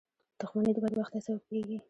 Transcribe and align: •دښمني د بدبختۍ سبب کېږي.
•دښمني 0.39 0.71
د 0.75 0.77
بدبختۍ 0.83 1.19
سبب 1.25 1.41
کېږي. 1.49 1.77